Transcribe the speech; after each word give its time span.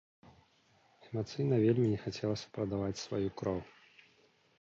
Эмацыйна 1.07 1.59
вельмі 1.65 1.85
не 1.91 1.99
хацелася 2.05 2.47
прадаваць 2.57 3.03
сваю 3.05 3.29
кроў. 3.43 3.59